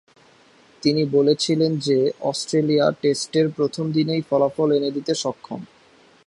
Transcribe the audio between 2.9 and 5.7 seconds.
টেস্টের প্রথম দিনেই ফলাফল এনে দিতে সক্ষম।